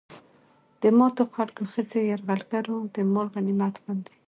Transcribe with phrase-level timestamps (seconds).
[0.81, 4.13] د ماتو خلکو ښځې يرغلګرو د مال غنميت غوندې